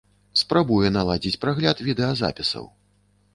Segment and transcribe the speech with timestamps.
[0.41, 2.65] Спрабуе наладзіць прагляд відэазапісаў.